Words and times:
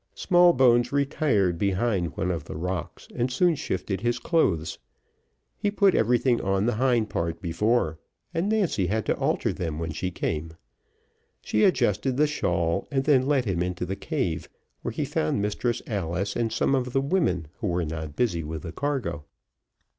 Smallbones 0.15 0.91
retired 0.91 1.59
behind 1.59 2.17
one 2.17 2.31
of 2.31 2.45
the 2.45 2.55
rocks, 2.55 3.07
and 3.13 3.31
soon 3.31 3.53
shifted 3.53 4.01
his 4.01 4.17
clothes, 4.17 4.79
he 5.59 5.69
put 5.69 5.93
everything 5.93 6.41
on 6.41 6.65
the 6.65 6.73
hind 6.77 7.07
part 7.07 7.39
before, 7.39 7.99
and 8.33 8.49
Nancy 8.49 8.87
had 8.87 9.05
to 9.05 9.17
alter 9.17 9.53
them 9.53 9.77
when 9.77 9.91
she 9.91 10.09
came. 10.09 10.53
She 11.39 11.63
adjusted 11.63 12.17
the 12.17 12.25
shawl, 12.25 12.87
and 12.89 13.03
then 13.03 13.27
led 13.27 13.45
him 13.45 13.61
into 13.61 13.85
the 13.85 13.95
cave 13.95 14.49
where 14.81 14.91
he 14.91 15.05
found 15.05 15.39
Mistress 15.39 15.83
Alice, 15.85 16.35
and 16.35 16.51
some 16.51 16.73
of 16.73 16.93
the 16.93 17.01
women 17.01 17.49
who 17.59 17.67
were 17.67 17.85
not 17.85 18.15
busy 18.15 18.43
with 18.43 18.63
the 18.63 18.71
cargo. 18.71 19.25